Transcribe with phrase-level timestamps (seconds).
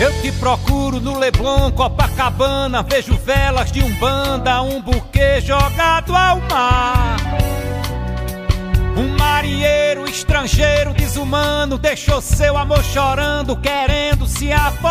[0.00, 7.16] Te procuro no Leblon, Copacabana, vejo velas de umbanda, um buquê jogado ao mar.
[8.96, 14.89] Um marinheiro estrangeiro desumano deixou seu amor chorando, querendo se afogar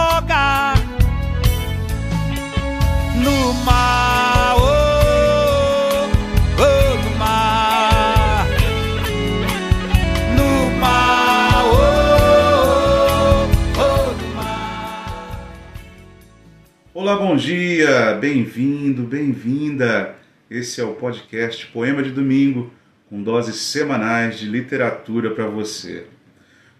[17.01, 20.17] Olá, bom dia, bem-vindo, bem-vinda.
[20.51, 22.73] Esse é o podcast Poema de Domingo,
[23.09, 26.07] com doses semanais de literatura para você.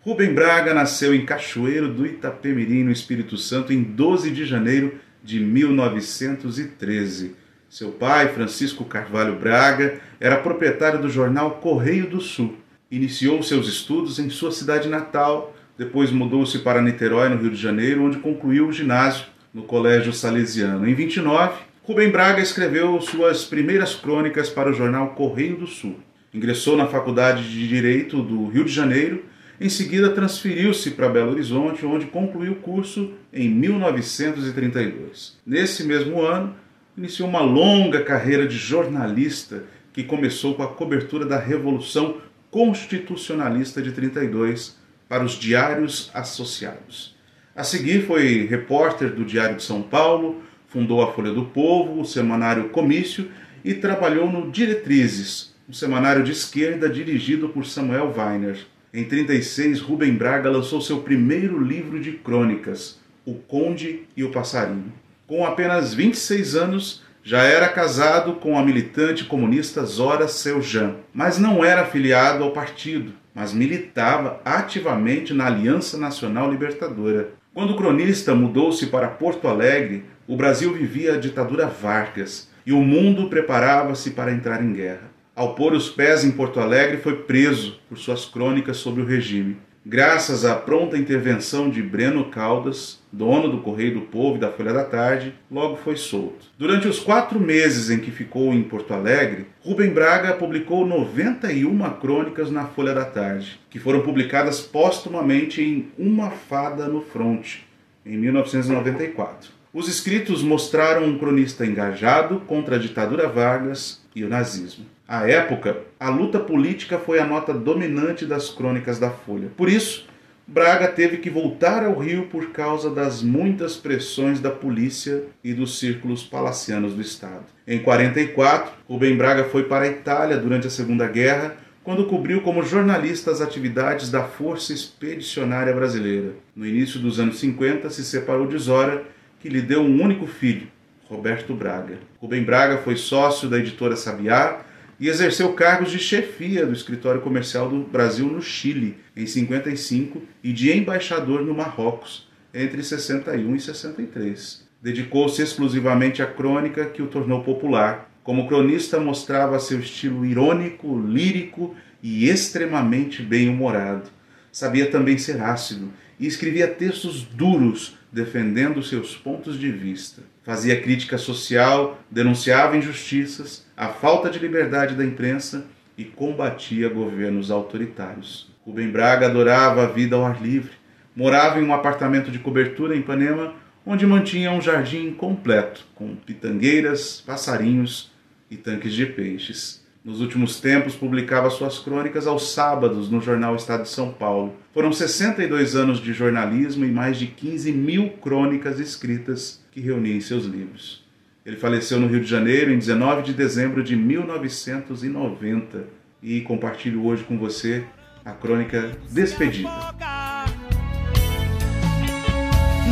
[0.02, 5.40] Rubem Braga nasceu em Cachoeiro do Itapemirim, no Espírito Santo, em 12 de janeiro de
[5.40, 7.38] 1913.
[7.70, 12.58] Seu pai, Francisco Carvalho Braga, era proprietário do jornal Correio do Sul.
[12.92, 18.04] Iniciou seus estudos em sua cidade natal, depois mudou-se para Niterói, no Rio de Janeiro,
[18.04, 20.88] onde concluiu o ginásio no Colégio Salesiano.
[20.88, 26.00] Em 29, Rubem Braga escreveu suas primeiras crônicas para o jornal Correio do Sul.
[26.34, 29.24] Ingressou na Faculdade de Direito do Rio de Janeiro
[29.62, 35.38] em seguida, transferiu-se para Belo Horizonte, onde concluiu o curso em 1932.
[35.46, 36.56] Nesse mesmo ano,
[36.98, 43.92] iniciou uma longa carreira de jornalista que começou com a cobertura da Revolução Constitucionalista de
[43.92, 44.78] 32
[45.10, 47.19] para os Diários Associados.
[47.56, 52.06] A seguir, foi repórter do Diário de São Paulo, fundou a Folha do Povo, o
[52.06, 53.30] semanário Comício
[53.66, 58.60] e trabalhou no Diretrizes, um semanário de esquerda dirigido por Samuel Weiner.
[58.94, 64.94] Em 36, Rubem Braga lançou seu primeiro livro de crônicas, O Conde e o Passarinho.
[65.28, 71.64] Com apenas 26 anos, já era casado com a militante comunista Zora Seujan, mas não
[71.64, 77.30] era afiliado ao partido, mas militava ativamente na Aliança Nacional Libertadora.
[77.54, 82.82] Quando o cronista mudou-se para Porto Alegre, o Brasil vivia a ditadura Vargas e o
[82.82, 85.10] mundo preparava-se para entrar em guerra.
[85.36, 89.58] Ao pôr os pés em Porto Alegre, foi preso por suas crônicas sobre o regime.
[89.86, 94.74] Graças à pronta intervenção de Breno Caldas, dono do Correio do Povo e da Folha
[94.74, 96.48] da Tarde, logo foi solto.
[96.58, 102.52] Durante os quatro meses em que ficou em Porto Alegre, Rubem Braga publicou 91 crônicas
[102.52, 107.66] na Folha da Tarde, que foram publicadas póstumamente em Uma Fada no Fronte,
[108.06, 109.59] em 1994.
[109.72, 114.84] Os escritos mostraram um cronista engajado contra a ditadura Vargas e o nazismo.
[115.08, 119.50] À época, a luta política foi a nota dominante das crônicas da Folha.
[119.56, 120.08] Por isso,
[120.48, 125.78] Braga teve que voltar ao Rio por causa das muitas pressões da polícia e dos
[125.78, 127.46] círculos palacianos do Estado.
[127.68, 132.64] Em 44, Rubem Braga foi para a Itália durante a Segunda Guerra, quando cobriu como
[132.64, 136.34] jornalista as atividades da Força Expedicionária Brasileira.
[136.56, 139.06] No início dos anos 50, se separou de Zora,
[139.40, 140.68] que lhe deu um único filho,
[141.08, 141.98] Roberto Braga.
[142.22, 144.62] Rubem Braga foi sócio da editora Sabiá
[145.00, 150.52] e exerceu cargos de chefia do escritório comercial do Brasil no Chile em 55 e
[150.52, 154.68] de embaixador no Marrocos entre 61 e 63.
[154.82, 158.10] Dedicou-se exclusivamente à crônica que o tornou popular.
[158.24, 164.10] Como cronista, mostrava seu estilo irônico, lírico e extremamente bem-humorado.
[164.52, 170.24] Sabia também ser ácido e escrevia textos duros defendendo seus pontos de vista.
[170.44, 175.66] Fazia crítica social, denunciava injustiças, a falta de liberdade da imprensa
[175.98, 178.50] e combatia governos autoritários.
[178.66, 180.72] Rubem Braga adorava a vida ao ar livre.
[181.16, 183.54] Morava em um apartamento de cobertura em Ipanema,
[183.86, 188.12] onde mantinha um jardim completo, com pitangueiras, passarinhos
[188.50, 189.79] e tanques de peixes.
[190.04, 194.56] Nos últimos tempos, publicava suas crônicas aos sábados no jornal Estado de São Paulo.
[194.74, 200.22] Foram 62 anos de jornalismo e mais de 15 mil crônicas escritas que reunia em
[200.22, 201.06] seus livros.
[201.46, 205.84] Ele faleceu no Rio de Janeiro em 19 de dezembro de 1990
[206.24, 207.84] e compartilho hoje com você
[208.24, 209.70] a crônica Despedida.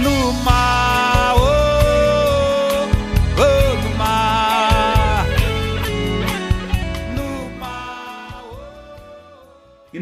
[0.04, 1.07] No mar,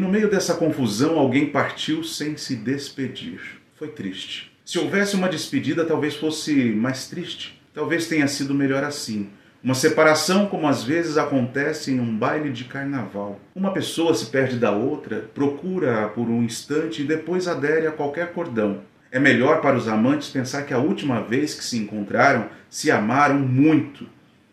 [0.06, 3.40] no meio dessa confusão, alguém partiu sem se despedir.
[3.74, 4.52] Foi triste.
[4.64, 7.60] Se houvesse uma despedida, talvez fosse mais triste.
[7.74, 9.30] Talvez tenha sido melhor assim.
[9.64, 13.40] Uma separação, como às vezes acontece em um baile de carnaval.
[13.52, 18.32] Uma pessoa se perde da outra, procura-a por um instante e depois adere a qualquer
[18.32, 18.82] cordão.
[19.10, 23.40] É melhor para os amantes pensar que a última vez que se encontraram se amaram
[23.40, 24.06] muito.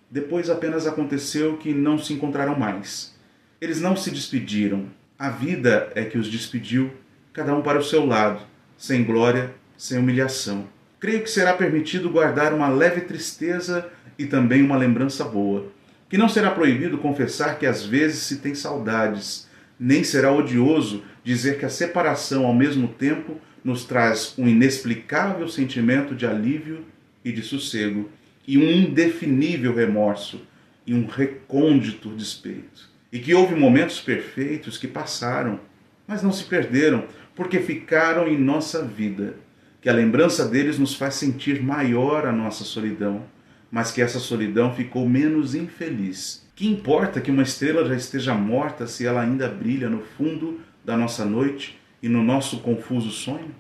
[0.10, 3.16] Depois apenas aconteceu que não se encontraram mais.
[3.62, 4.88] Eles não se despediram.
[5.24, 6.92] A vida é que os despediu,
[7.32, 8.42] cada um para o seu lado,
[8.76, 10.68] sem glória, sem humilhação.
[11.00, 13.90] creio que será permitido guardar uma leve tristeza
[14.20, 15.72] e também uma lembrança boa.
[16.10, 19.48] Que não será proibido confessar que às vezes se tem saudades,
[19.80, 26.14] nem será odioso dizer que a separação ao mesmo tempo nos traz um inexplicável sentimento
[26.14, 26.84] de alívio
[27.24, 28.10] e de sossego,
[28.46, 30.42] e um indefinível remorso
[30.86, 32.92] e um recôndito despeito.
[33.14, 35.60] E que houve momentos perfeitos que passaram,
[36.08, 37.06] mas não se perderam,
[37.36, 39.36] porque ficaram em nossa vida.
[39.80, 43.24] Que a lembrança deles nos faz sentir maior a nossa solidão,
[43.72, 46.44] mas que essa solidão ficou menos infeliz.
[46.56, 50.98] Que importa que uma estrela já esteja morta se ela ainda brilha no fundo da
[50.98, 53.54] nossa noite e no nosso confuso sonho?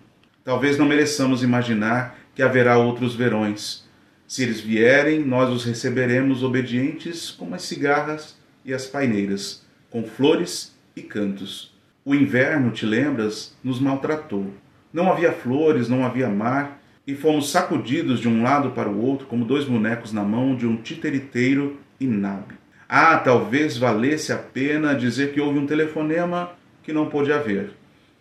[0.43, 3.87] Talvez não mereçamos imaginar que haverá outros verões.
[4.27, 10.75] Se eles vierem, nós os receberemos obedientes como as cigarras e as paineiras, com flores
[10.95, 11.73] e cantos.
[12.05, 14.53] O inverno, te lembras, nos maltratou.
[14.91, 19.27] Não havia flores, não havia mar, e fomos sacudidos de um lado para o outro
[19.27, 22.57] como dois bonecos na mão de um titiriteiro inábil.
[22.87, 26.51] Ah, talvez valesse a pena dizer que houve um telefonema
[26.83, 27.71] que não pôde haver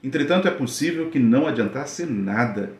[0.03, 2.73] Entretanto, é possível que não adiantasse nada.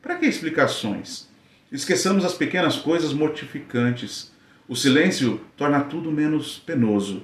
[0.00, 1.26] Para que explicações?
[1.72, 4.32] Esqueçamos as pequenas coisas mortificantes.
[4.68, 7.22] O silêncio torna tudo menos penoso.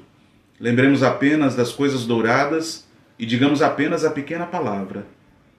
[0.58, 2.88] Lembremos apenas das coisas douradas
[3.18, 5.06] e digamos apenas a pequena palavra: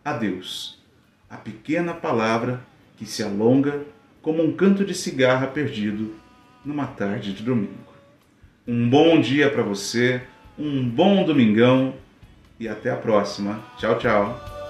[0.03, 0.81] adeus.
[1.29, 2.59] A pequena palavra
[2.97, 3.81] que se alonga
[4.21, 6.15] como um canto de cigarra perdido
[6.65, 7.93] numa tarde de domingo.
[8.67, 10.23] Um bom dia para você,
[10.57, 11.93] um bom domingão
[12.59, 13.63] e até a próxima.
[13.77, 14.64] Tchau, tchau.